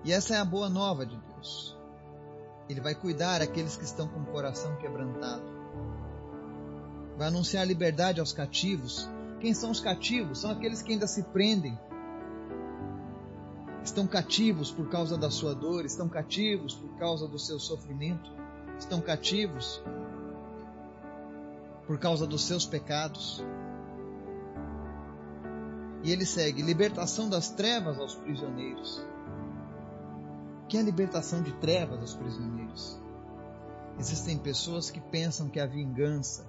e 0.07 0.13
essa 0.13 0.37
é 0.37 0.39
a 0.39 0.45
boa 0.45 0.69
nova 0.69 1.05
de 1.05 1.17
Deus. 1.17 1.77
Ele 2.69 2.81
vai 2.81 2.95
cuidar 2.95 3.43
aqueles 3.43 3.77
que 3.77 3.83
estão 3.83 4.07
com 4.07 4.21
o 4.21 4.27
coração 4.27 4.77
quebrantado. 4.77 5.43
Vai 7.19 7.27
anunciar 7.27 7.67
liberdade 7.67 8.21
aos 8.21 8.33
cativos. 8.33 9.11
Quem 9.41 9.53
são 9.53 9.69
os 9.69 9.81
cativos? 9.81 10.43
São 10.43 10.53
aqueles 10.53 10.81
que 10.81 10.93
ainda 10.93 11.09
se 11.09 11.25
prendem. 11.25 11.77
Estão 13.83 14.07
cativos 14.07 14.71
por 14.71 14.89
causa 14.89 15.19
da 15.19 15.29
sua 15.29 15.57
dor, 15.57 15.85
estão 15.85 16.09
cativos 16.09 16.73
por 16.73 16.97
causa 16.99 17.27
do 17.27 17.39
seu 17.39 17.59
sofrimento, 17.59 18.31
estão 18.79 19.01
cativos 19.01 19.83
por 21.85 21.99
causa 21.99 22.29
dos 22.29 22.45
seus 22.45 22.65
pecados. 22.65 23.45
E 26.05 26.13
ele 26.13 26.25
segue: 26.25 26.63
libertação 26.63 27.29
das 27.29 27.49
trevas 27.51 27.99
aos 27.99 28.15
prisioneiros 28.15 29.05
que 30.69 30.77
é 30.77 30.81
a 30.81 30.83
libertação 30.83 31.43
de 31.43 31.53
trevas 31.55 32.01
aos 32.01 32.15
prisioneiros. 32.15 33.01
Existem 33.99 34.37
pessoas 34.37 34.91
que 34.91 35.01
pensam 35.01 35.49
que 35.49 35.61
a 35.61 35.67
vingança 35.67 36.47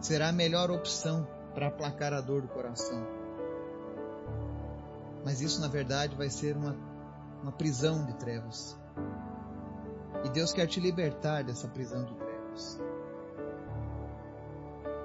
será 0.00 0.28
a 0.28 0.32
melhor 0.32 0.70
opção 0.70 1.26
para 1.54 1.68
aplacar 1.68 2.12
a 2.12 2.20
dor 2.20 2.42
do 2.42 2.48
coração. 2.48 3.06
Mas 5.24 5.40
isso, 5.40 5.60
na 5.60 5.68
verdade, 5.68 6.14
vai 6.16 6.28
ser 6.28 6.56
uma, 6.56 6.76
uma 7.40 7.52
prisão 7.52 8.04
de 8.04 8.14
trevas. 8.14 8.76
E 10.24 10.28
Deus 10.28 10.52
quer 10.52 10.66
te 10.66 10.80
libertar 10.80 11.44
dessa 11.44 11.68
prisão 11.68 12.04
de 12.04 12.14
trevas. 12.14 12.80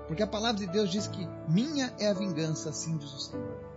Porque 0.07 0.23
a 0.23 0.27
palavra 0.27 0.59
de 0.59 0.67
Deus 0.67 0.89
diz 0.89 1.07
que 1.07 1.25
minha 1.47 1.93
é 1.99 2.09
a 2.09 2.13
vingança, 2.13 2.71
assim 2.71 2.97
diz 2.97 3.13
o 3.13 3.19
Senhor 3.19 3.68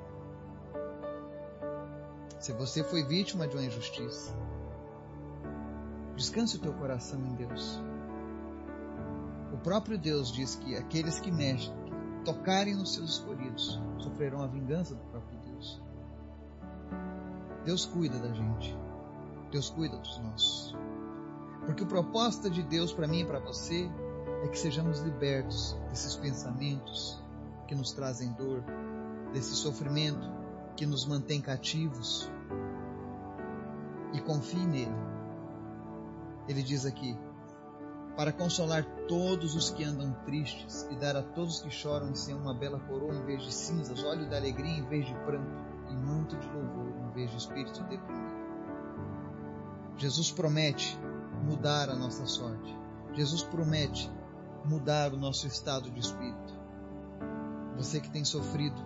se 2.43 2.53
você 2.53 2.83
foi 2.83 3.05
vítima 3.05 3.47
de 3.47 3.57
uma 3.57 3.65
injustiça. 3.65 4.37
Descanse 6.17 6.57
o 6.57 6.59
teu 6.59 6.73
coração 6.73 7.21
em 7.21 7.35
Deus. 7.37 7.81
O 9.53 9.59
próprio 9.59 9.97
Deus 9.97 10.33
diz 10.33 10.57
que 10.57 10.75
aqueles 10.75 11.21
que 11.21 11.31
mexem, 11.31 11.73
que 11.85 12.25
tocarem 12.25 12.75
nos 12.75 12.95
seus 12.95 13.11
escolhidos, 13.11 13.81
sofrerão 13.99 14.43
a 14.43 14.49
vingança 14.49 14.93
do 14.93 15.05
próprio 15.05 15.39
Deus. 15.39 15.81
Deus 17.65 17.87
cuida 17.87 18.19
da 18.19 18.33
gente. 18.33 18.77
Deus 19.53 19.71
cuida 19.71 19.97
dos 19.97 20.19
nossos. 20.19 20.77
Porque 21.65 21.85
o 21.85 21.87
propósito 21.87 22.51
de 22.51 22.65
Deus 22.65 22.93
para 22.93 23.07
mim 23.07 23.21
e 23.21 23.25
para 23.25 23.39
você 23.39 23.89
é 24.43 24.49
que 24.49 24.59
sejamos 24.59 24.99
libertos 24.99 25.79
desses 25.91 26.17
pensamentos 26.17 27.23
que 27.69 27.75
nos 27.77 27.93
trazem 27.93 28.33
dor, 28.33 28.65
desse 29.33 29.55
sofrimento 29.55 30.42
que 30.77 30.87
nos 30.87 31.07
mantém 31.07 31.41
cativos 31.41 32.31
e 34.13 34.21
confie 34.21 34.67
nele. 34.67 34.95
Ele 36.49 36.63
diz 36.63 36.85
aqui: 36.85 37.17
para 38.17 38.33
consolar 38.33 38.85
todos 39.09 39.55
os 39.55 39.71
que 39.71 39.85
andam 39.85 40.13
tristes 40.25 40.87
e 40.91 40.97
dar 40.97 41.17
a 41.17 41.23
todos 41.23 41.61
que 41.61 41.71
choram 41.71 42.11
em 42.11 42.15
si 42.15 42.33
uma 42.33 42.55
bela 42.55 42.79
coroa 42.81 43.15
em 43.15 43.25
vez 43.25 43.43
de 43.43 43.53
cinzas, 43.53 44.03
óleo 44.05 44.29
da 44.29 44.37
alegria 44.37 44.79
em 44.79 44.87
vez 44.87 45.07
de 45.07 45.15
pranto 45.15 45.65
e 45.91 45.95
manto 45.95 46.37
de 46.37 46.47
louvor 46.49 46.89
em 46.89 47.11
vez 47.13 47.31
de 47.31 47.37
espírito 47.37 47.83
deprimido. 47.85 48.33
Jesus 49.97 50.31
promete 50.31 50.99
mudar 51.45 51.89
a 51.89 51.97
nossa 51.97 52.27
sorte. 52.27 52.77
Jesus 53.13 53.43
promete 53.43 54.11
mudar 54.65 55.13
o 55.13 55.17
nosso 55.17 55.47
estado 55.47 55.91
de 55.91 56.01
espírito. 56.01 56.61
Você 57.77 58.01
que 58.01 58.11
tem 58.11 58.25
sofrido, 58.25 58.77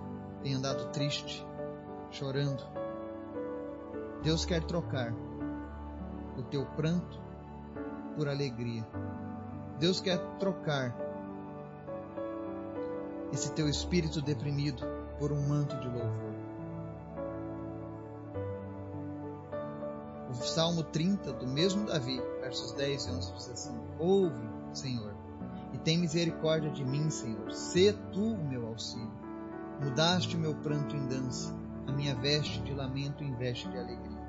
tem 0.42 0.54
andado 0.54 0.90
triste, 0.90 1.45
chorando, 2.16 2.62
Deus 4.22 4.44
quer 4.46 4.64
trocar 4.64 5.12
o 6.38 6.42
teu 6.42 6.64
pranto 6.64 7.20
por 8.16 8.28
alegria. 8.28 8.86
Deus 9.78 10.00
quer 10.00 10.18
trocar 10.38 10.96
esse 13.32 13.52
teu 13.52 13.68
espírito 13.68 14.22
deprimido 14.22 14.82
por 15.18 15.30
um 15.30 15.46
manto 15.46 15.78
de 15.78 15.88
louvor. 15.88 16.34
O 20.30 20.34
Salmo 20.34 20.82
30 20.82 21.32
do 21.34 21.46
mesmo 21.46 21.86
Davi, 21.86 22.20
versos 22.40 22.72
10 22.72 23.06
e 23.06 23.10
11 23.10 23.32
diz 23.34 23.48
assim: 23.50 23.78
Ouve, 23.98 24.48
Senhor, 24.72 25.14
e 25.72 25.78
tem 25.78 25.98
misericórdia 25.98 26.70
de 26.70 26.84
mim, 26.84 27.10
Senhor. 27.10 27.52
Sê 27.52 27.92
tu 28.12 28.32
o 28.34 28.44
meu 28.44 28.66
auxílio. 28.66 29.12
Mudaste 29.82 30.36
o 30.36 30.38
meu 30.38 30.54
pranto 30.54 30.96
em 30.96 31.06
dança, 31.06 31.54
a 31.86 31.92
minha 31.92 32.14
veste 32.14 32.60
de 32.62 32.74
lamento 32.74 33.22
em 33.22 33.34
veste 33.34 33.68
de 33.68 33.78
alegria. 33.78 34.26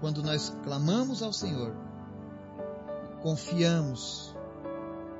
Quando 0.00 0.22
nós 0.22 0.50
clamamos 0.62 1.22
ao 1.22 1.32
Senhor, 1.32 1.74
confiamos 3.22 4.34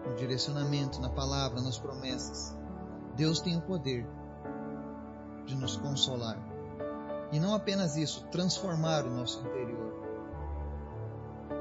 no 0.07 0.15
direcionamento, 0.17 1.01
na 1.01 1.11
palavra, 1.11 1.61
nas 1.61 1.79
promessas, 1.79 2.57
Deus 3.15 3.41
tem 3.41 3.57
o 3.57 3.63
poder 3.63 4.07
de 5.45 5.55
nos 5.55 5.77
consolar. 5.77 6.39
E 7.33 7.39
não 7.39 7.55
apenas 7.55 7.97
isso, 7.97 8.27
transformar 8.29 9.05
o 9.05 9.11
nosso 9.11 9.41
interior. 9.47 10.01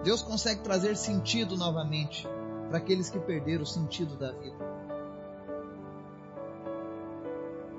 Deus 0.03 0.21
consegue 0.21 0.61
trazer 0.61 0.95
sentido 0.95 1.57
novamente 1.57 2.27
para 2.69 2.77
aqueles 2.77 3.09
que 3.09 3.19
perderam 3.19 3.63
o 3.63 3.67
sentido 3.67 4.15
da 4.17 4.31
vida. 4.31 4.68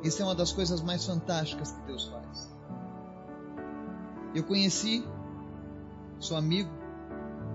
Isso 0.03 0.23
é 0.23 0.25
uma 0.25 0.35
das 0.35 0.53
coisas 0.53 0.81
mais 0.81 1.05
fantásticas 1.05 1.73
que 1.73 1.83
Deus 1.83 2.07
faz. 2.07 2.51
Eu 4.35 4.45
conheci, 4.45 5.07
sou 6.19 6.37
amigo 6.37 6.71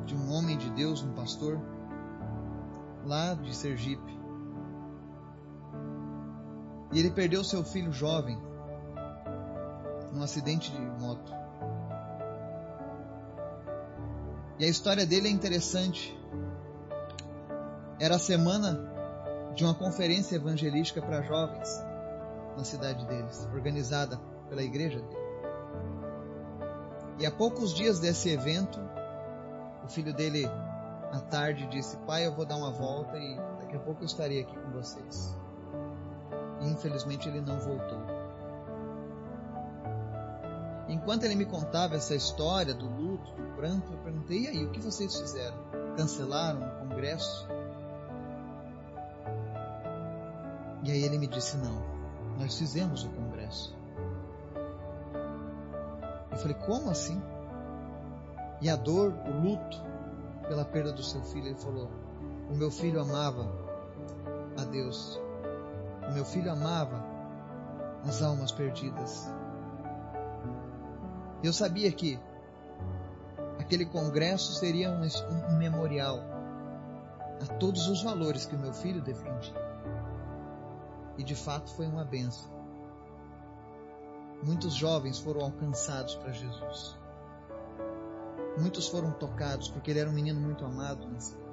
de 0.05 0.15
um 0.15 0.31
homem 0.31 0.55
de 0.57 0.69
Deus, 0.69 1.01
um 1.01 1.13
pastor, 1.13 1.59
lá 3.03 3.33
de 3.33 3.55
Sergipe. 3.55 4.13
E 6.93 6.99
ele 6.99 7.09
perdeu 7.09 7.43
seu 7.43 7.63
filho 7.63 7.91
jovem 7.91 8.37
num 10.13 10.21
acidente 10.21 10.71
de 10.71 10.79
moto. 10.79 11.33
E 14.59 14.65
a 14.65 14.67
história 14.67 15.05
dele 15.05 15.27
é 15.27 15.31
interessante. 15.31 16.17
Era 17.99 18.17
a 18.17 18.19
semana 18.19 18.93
de 19.55 19.63
uma 19.63 19.73
conferência 19.73 20.35
evangelística 20.35 21.01
para 21.01 21.23
jovens 21.23 21.94
na 22.57 22.63
cidade 22.63 23.05
deles, 23.05 23.47
organizada 23.53 24.19
pela 24.49 24.63
igreja 24.63 24.99
dele. 24.99 25.25
E 27.17 27.25
a 27.25 27.31
poucos 27.31 27.73
dias 27.73 27.99
desse 27.99 28.29
evento, 28.29 28.79
o 29.83 29.87
filho 29.87 30.13
dele, 30.13 30.45
à 31.11 31.19
tarde, 31.19 31.65
disse: 31.67 31.97
Pai, 32.05 32.25
eu 32.25 32.35
vou 32.35 32.45
dar 32.45 32.57
uma 32.57 32.71
volta 32.71 33.17
e 33.17 33.37
daqui 33.61 33.75
a 33.75 33.79
pouco 33.79 34.01
eu 34.01 34.05
estarei 34.05 34.41
aqui 34.41 34.57
com 34.57 34.71
vocês. 34.71 35.35
E 36.61 36.67
infelizmente 36.69 37.29
ele 37.29 37.41
não 37.41 37.59
voltou. 37.59 37.99
Enquanto 40.87 41.23
ele 41.23 41.35
me 41.35 41.45
contava 41.45 41.95
essa 41.95 42.13
história 42.13 42.73
do 42.73 42.85
luto, 42.85 43.31
do 43.33 43.55
pranto, 43.55 43.91
eu 43.91 43.97
perguntei: 43.99 44.43
e 44.43 44.47
aí, 44.47 44.65
o 44.65 44.71
que 44.71 44.79
vocês 44.79 45.15
fizeram? 45.15 45.57
Cancelaram 45.95 46.61
o 46.61 46.87
congresso? 46.87 47.47
E 50.83 50.91
aí 50.91 51.03
ele 51.03 51.17
me 51.17 51.27
disse: 51.27 51.57
não, 51.57 51.94
nós 52.37 52.57
fizemos 52.57 53.03
o 53.03 53.09
congresso. 53.09 53.75
Eu 56.31 56.37
falei: 56.37 56.55
como 56.65 56.89
assim? 56.89 57.21
E 58.61 58.69
a 58.69 58.75
dor, 58.75 59.13
o 59.27 59.41
luto 59.41 59.77
pela 60.47 60.65
perda 60.65 60.91
do 60.91 61.03
seu 61.03 61.21
filho, 61.23 61.47
ele 61.47 61.55
falou: 61.55 61.89
o 62.49 62.55
meu 62.55 62.69
filho 62.69 62.99
amava 62.99 63.47
a 64.57 64.63
Deus, 64.65 65.19
o 66.07 66.13
meu 66.13 66.25
filho 66.25 66.51
amava 66.51 67.03
as 68.07 68.21
almas 68.21 68.51
perdidas. 68.51 69.33
Eu 71.43 71.53
sabia 71.53 71.91
que 71.91 72.19
aquele 73.59 73.85
congresso 73.85 74.53
seria 74.53 74.89
um, 74.89 75.01
um 75.03 75.57
memorial 75.57 76.19
a 77.41 77.53
todos 77.55 77.87
os 77.87 78.01
valores 78.03 78.45
que 78.45 78.55
o 78.55 78.59
meu 78.59 78.73
filho 78.73 79.01
defendia. 79.01 79.64
E 81.17 81.23
de 81.23 81.35
fato 81.35 81.73
foi 81.73 81.87
uma 81.87 82.03
benção. 82.03 82.53
Muitos 84.43 84.73
jovens 84.73 85.17
foram 85.19 85.41
alcançados 85.41 86.15
para 86.15 86.31
Jesus. 86.31 86.97
Muitos 88.59 88.87
foram 88.87 89.11
tocados 89.11 89.69
porque 89.69 89.91
ele 89.91 89.99
era 89.99 90.09
um 90.09 90.13
menino 90.13 90.39
muito 90.39 90.65
amado 90.65 91.07
na 91.07 91.19
cidade. 91.19 91.45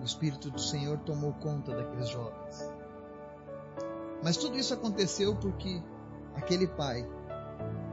O 0.00 0.04
Espírito 0.04 0.50
do 0.50 0.60
Senhor 0.60 0.98
tomou 1.00 1.32
conta 1.34 1.74
daqueles 1.74 2.08
jovens. 2.08 2.72
Mas 4.22 4.36
tudo 4.36 4.56
isso 4.56 4.72
aconteceu 4.72 5.36
porque 5.36 5.82
aquele 6.34 6.66
pai 6.66 7.08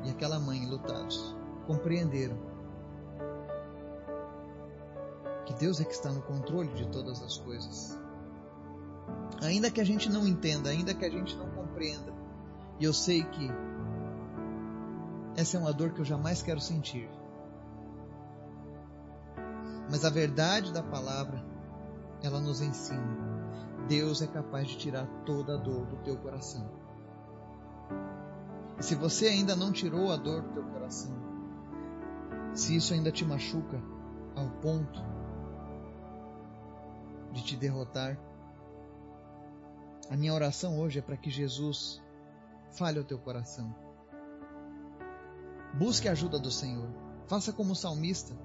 e 0.03 0.09
aquela 0.09 0.39
mãe 0.39 0.65
lutados 0.65 1.35
compreenderam 1.67 2.37
que 5.45 5.53
Deus 5.55 5.81
é 5.81 5.83
que 5.83 5.93
está 5.93 6.11
no 6.11 6.21
controle 6.21 6.71
de 6.73 6.87
todas 6.87 7.21
as 7.23 7.37
coisas. 7.37 7.99
Ainda 9.41 9.71
que 9.71 9.79
a 9.79 9.85
gente 9.85 10.09
não 10.09 10.27
entenda, 10.27 10.69
ainda 10.69 10.93
que 10.93 11.05
a 11.05 11.09
gente 11.09 11.35
não 11.37 11.49
compreenda, 11.51 12.13
e 12.79 12.83
eu 12.83 12.93
sei 12.93 13.23
que 13.23 13.49
essa 15.35 15.55
é 15.55 15.59
uma 15.59 15.71
dor 15.71 15.91
que 15.91 16.01
eu 16.01 16.05
jamais 16.05 16.41
quero 16.41 16.59
sentir. 16.59 17.09
Mas 19.89 20.03
a 20.03 20.09
verdade 20.09 20.73
da 20.73 20.83
palavra, 20.83 21.43
ela 22.21 22.39
nos 22.39 22.61
ensina. 22.61 23.17
Deus 23.87 24.21
é 24.21 24.27
capaz 24.27 24.67
de 24.67 24.77
tirar 24.77 25.07
toda 25.25 25.55
a 25.55 25.57
dor 25.57 25.85
do 25.85 25.95
teu 26.03 26.17
coração. 26.17 26.69
E 28.77 28.83
se 28.83 28.95
você 28.95 29.27
ainda 29.27 29.55
não 29.55 29.71
tirou 29.71 30.11
a 30.11 30.17
dor 30.17 30.41
do 30.41 30.49
teu 30.49 30.63
coração, 30.63 31.15
se 32.53 32.75
isso 32.75 32.93
ainda 32.93 33.11
te 33.11 33.25
machuca 33.25 33.81
ao 34.35 34.49
ponto 34.61 35.01
de 37.31 37.43
te 37.43 37.55
derrotar, 37.55 38.19
a 40.09 40.17
minha 40.17 40.33
oração 40.33 40.79
hoje 40.79 40.99
é 40.99 41.01
para 41.01 41.15
que 41.15 41.29
Jesus 41.29 42.01
fale 42.71 42.99
o 42.99 43.03
teu 43.03 43.19
coração. 43.19 43.73
Busque 45.73 46.07
a 46.07 46.13
ajuda 46.13 46.39
do 46.39 46.49
Senhor. 46.49 46.89
Faça 47.27 47.53
como 47.53 47.73
o 47.73 47.75
salmista. 47.75 48.35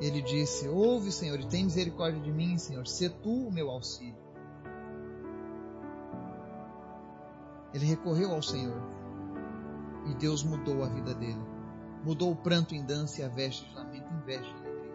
Ele 0.00 0.22
disse: 0.22 0.66
Ouve, 0.68 1.12
Senhor, 1.12 1.38
e 1.38 1.46
tem 1.46 1.64
misericórdia 1.64 2.20
de 2.20 2.32
mim, 2.32 2.56
Senhor. 2.56 2.86
Se 2.86 3.08
tu 3.10 3.48
o 3.48 3.52
meu 3.52 3.70
auxílio. 3.70 4.16
Ele 7.74 7.84
recorreu 7.84 8.32
ao 8.32 8.42
Senhor 8.42 8.80
e 10.06 10.14
Deus 10.14 10.42
mudou 10.42 10.82
a 10.82 10.88
vida 10.88 11.14
dele. 11.14 11.44
Mudou 12.02 12.32
o 12.32 12.36
pranto 12.36 12.74
em 12.74 12.82
dança 12.82 13.20
e 13.20 13.24
a 13.24 13.28
veste 13.28 13.68
de 13.68 13.74
lamento 13.74 14.10
em 14.14 14.20
veste 14.20 14.54
de 14.54 14.60
alegria. 14.60 14.86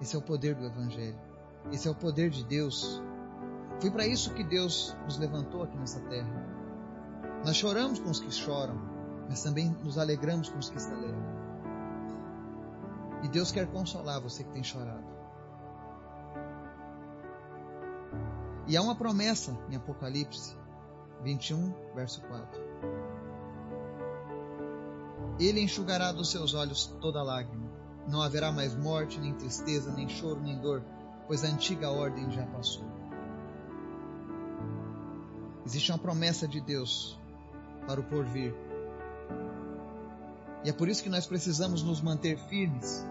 Esse 0.00 0.16
é 0.16 0.18
o 0.18 0.22
poder 0.22 0.54
do 0.54 0.64
Evangelho. 0.64 1.31
Esse 1.70 1.88
é 1.88 1.90
o 1.90 1.94
poder 1.94 2.30
de 2.30 2.44
Deus. 2.44 3.02
Foi 3.80 3.90
para 3.90 4.06
isso 4.06 4.34
que 4.34 4.44
Deus 4.44 4.96
nos 5.04 5.18
levantou 5.18 5.62
aqui 5.62 5.76
nessa 5.76 6.00
terra. 6.00 6.46
Nós 7.44 7.56
choramos 7.56 7.98
com 7.98 8.10
os 8.10 8.20
que 8.20 8.30
choram, 8.30 8.80
mas 9.28 9.42
também 9.42 9.70
nos 9.82 9.98
alegramos 9.98 10.48
com 10.48 10.58
os 10.58 10.70
que 10.70 10.80
se 10.80 10.92
alegram. 10.92 11.32
E 13.22 13.28
Deus 13.28 13.52
quer 13.52 13.66
consolar 13.66 14.20
você 14.20 14.44
que 14.44 14.50
tem 14.50 14.62
chorado. 14.62 15.12
E 18.66 18.76
há 18.76 18.82
uma 18.82 18.94
promessa 18.94 19.56
em 19.68 19.76
Apocalipse 19.76 20.56
21, 21.22 21.72
verso 21.94 22.20
4. 22.22 22.60
Ele 25.38 25.60
enxugará 25.60 26.12
dos 26.12 26.30
seus 26.30 26.54
olhos 26.54 26.86
toda 27.00 27.22
lágrima. 27.22 27.70
Não 28.06 28.20
haverá 28.20 28.52
mais 28.52 28.74
morte, 28.74 29.20
nem 29.20 29.32
tristeza, 29.34 29.92
nem 29.92 30.08
choro, 30.08 30.40
nem 30.40 30.58
dor, 30.58 30.84
pois 31.32 31.44
a 31.44 31.48
antiga 31.48 31.90
ordem 31.90 32.30
já 32.30 32.44
passou. 32.44 32.84
Existe 35.64 35.90
uma 35.90 35.96
promessa 35.98 36.46
de 36.46 36.60
Deus 36.60 37.18
para 37.86 37.98
o 37.98 38.04
porvir. 38.04 38.54
E 40.62 40.68
é 40.68 40.74
por 40.74 40.90
isso 40.90 41.02
que 41.02 41.08
nós 41.08 41.26
precisamos 41.26 41.82
nos 41.82 42.02
manter 42.02 42.36
firmes. 42.50 43.02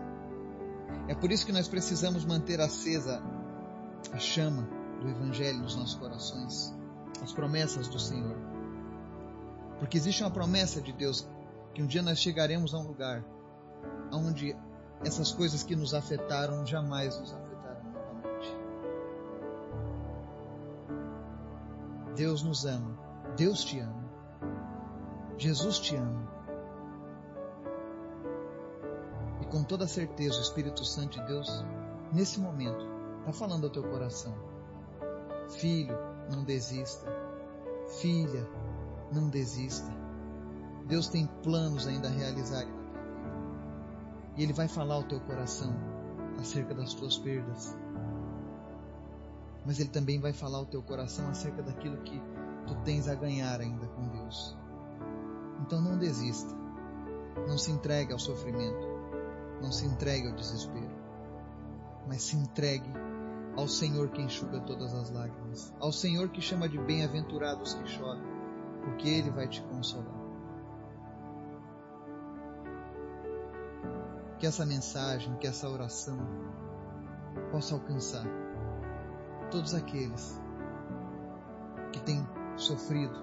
É 1.07 1.15
por 1.15 1.31
isso 1.31 1.47
que 1.47 1.51
nós 1.51 1.67
precisamos 1.67 2.23
manter 2.23 2.61
acesa 2.61 3.23
a 4.13 4.19
chama 4.19 4.69
do 4.99 5.09
Evangelho 5.09 5.57
nos 5.57 5.75
nossos 5.75 5.95
corações 5.95 6.71
as 7.23 7.33
promessas 7.33 7.87
do 7.87 7.99
Senhor. 7.99 8.37
Porque 9.79 9.97
existe 9.97 10.21
uma 10.21 10.29
promessa 10.29 10.79
de 10.79 10.93
Deus 10.93 11.27
que 11.73 11.81
um 11.81 11.87
dia 11.87 12.03
nós 12.03 12.19
chegaremos 12.19 12.75
a 12.75 12.77
um 12.77 12.85
lugar 12.85 13.25
onde 14.13 14.55
essas 15.03 15.31
coisas 15.31 15.63
que 15.63 15.75
nos 15.75 15.95
afetaram 15.95 16.63
jamais 16.67 17.19
nos 17.19 17.33
afetarão 17.33 17.40
Deus 22.15 22.43
nos 22.43 22.65
ama, 22.65 22.97
Deus 23.37 23.63
te 23.63 23.79
ama, 23.79 24.03
Jesus 25.37 25.79
te 25.79 25.95
ama. 25.95 26.29
E 29.41 29.45
com 29.45 29.63
toda 29.63 29.87
certeza 29.87 30.37
o 30.37 30.41
Espírito 30.41 30.83
Santo 30.83 31.19
de 31.19 31.27
Deus, 31.27 31.47
nesse 32.11 32.39
momento, 32.39 32.85
está 33.19 33.31
falando 33.31 33.63
ao 33.65 33.69
teu 33.69 33.83
coração: 33.83 34.33
Filho, 35.49 35.97
não 36.29 36.43
desista. 36.43 37.05
Filha, 37.99 38.47
não 39.11 39.29
desista. 39.29 39.91
Deus 40.85 41.07
tem 41.07 41.27
planos 41.43 41.87
ainda 41.87 42.07
a 42.07 42.11
realizar 42.11 42.65
na 42.65 42.71
tua 42.71 43.31
vida. 43.31 43.61
E 44.37 44.43
Ele 44.43 44.53
vai 44.53 44.67
falar 44.67 44.95
ao 44.95 45.03
teu 45.03 45.19
coração 45.21 45.73
acerca 46.39 46.73
das 46.73 46.93
tuas 46.93 47.17
perdas. 47.17 47.75
Mas 49.65 49.79
Ele 49.79 49.89
também 49.89 50.19
vai 50.19 50.33
falar 50.33 50.57
ao 50.57 50.65
teu 50.65 50.81
coração 50.81 51.27
acerca 51.29 51.61
daquilo 51.61 51.97
que 51.97 52.21
tu 52.67 52.75
tens 52.83 53.07
a 53.07 53.15
ganhar 53.15 53.59
ainda 53.59 53.87
com 53.87 54.07
Deus. 54.07 54.57
Então 55.61 55.81
não 55.81 55.97
desista. 55.97 56.53
Não 57.47 57.57
se 57.57 57.71
entregue 57.71 58.11
ao 58.13 58.19
sofrimento. 58.19 58.87
Não 59.61 59.71
se 59.71 59.85
entregue 59.85 60.27
ao 60.27 60.35
desespero. 60.35 61.01
Mas 62.07 62.23
se 62.23 62.35
entregue 62.35 62.91
ao 63.55 63.67
Senhor 63.67 64.09
que 64.09 64.21
enxuga 64.21 64.59
todas 64.61 64.93
as 64.93 65.11
lágrimas. 65.11 65.73
Ao 65.79 65.91
Senhor 65.91 66.29
que 66.29 66.41
chama 66.41 66.67
de 66.67 66.77
bem-aventurados 66.79 67.75
que 67.75 67.87
choram. 67.87 68.21
Porque 68.83 69.07
Ele 69.07 69.29
vai 69.29 69.47
te 69.47 69.61
consolar. 69.63 70.21
que 74.41 74.47
essa 74.47 74.65
mensagem, 74.65 75.37
que 75.37 75.45
essa 75.45 75.69
oração 75.69 76.17
possa 77.51 77.75
alcançar 77.75 78.25
todos 79.51 79.75
aqueles 79.75 80.39
que 81.91 81.99
têm 81.99 82.25
sofrido, 82.55 83.13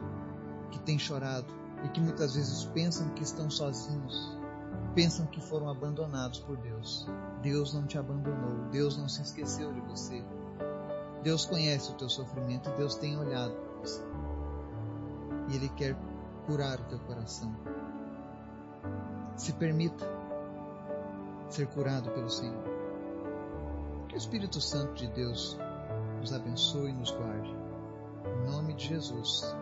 que 0.70 0.78
têm 0.80 0.98
chorado 0.98 1.52
e 1.84 1.88
que 1.88 2.00
muitas 2.00 2.34
vezes 2.34 2.64
pensam 2.66 3.08
que 3.10 3.22
estão 3.22 3.50
sozinhos, 3.50 4.36
pensam 4.94 5.26
que 5.26 5.40
foram 5.40 5.68
abandonados 5.68 6.40
por 6.40 6.56
Deus. 6.58 7.08
Deus 7.40 7.72
não 7.72 7.86
te 7.86 7.98
abandonou, 7.98 8.68
Deus 8.70 8.96
não 8.98 9.08
se 9.08 9.22
esqueceu 9.22 9.72
de 9.72 9.80
você. 9.80 10.24
Deus 11.22 11.46
conhece 11.46 11.90
o 11.90 11.94
teu 11.94 12.08
sofrimento 12.08 12.68
e 12.70 12.76
Deus 12.76 12.94
tem 12.96 13.18
olhado 13.18 13.54
para 13.54 13.80
você. 13.80 14.02
E 15.48 15.56
Ele 15.56 15.68
quer 15.70 15.96
curar 16.46 16.78
o 16.78 16.84
teu 16.84 16.98
coração. 17.00 17.54
Se 19.36 19.52
permita 19.52 20.06
ser 21.48 21.66
curado 21.68 22.10
pelo 22.10 22.28
Senhor. 22.28 22.64
Que 24.08 24.14
o 24.14 24.18
Espírito 24.18 24.60
Santo 24.60 24.94
de 24.94 25.08
Deus 25.08 25.58
nos 26.18 26.32
abençoe 26.32 26.90
e 26.90 26.92
nos 26.92 27.10
guarde. 27.12 27.56
Em 28.26 28.50
nome 28.50 28.74
de 28.74 28.88
Jesus. 28.88 29.56